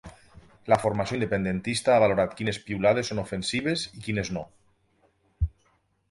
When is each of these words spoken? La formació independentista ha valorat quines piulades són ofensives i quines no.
La 0.71 0.77
formació 0.83 1.17
independentista 1.17 1.91
ha 1.95 1.99
valorat 2.03 2.33
quines 2.39 2.59
piulades 2.69 3.11
són 3.13 3.21
ofensives 3.25 3.83
i 3.99 4.03
quines 4.07 4.33
no. 4.39 4.43